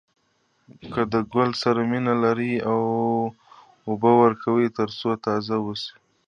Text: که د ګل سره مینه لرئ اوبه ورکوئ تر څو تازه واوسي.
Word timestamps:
که 0.93 1.01
د 1.13 1.15
ګل 1.33 1.49
سره 1.63 1.81
مینه 1.91 2.13
لرئ 2.23 2.53
اوبه 3.87 4.11
ورکوئ 4.21 4.67
تر 4.77 4.89
څو 4.99 5.09
تازه 5.25 5.55
واوسي. 5.59 5.93